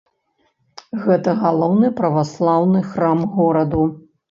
Гэта 1.03 1.35
галоўны 1.43 1.93
праваслаўны 2.01 2.85
храм 2.91 3.25
гораду. 3.39 3.89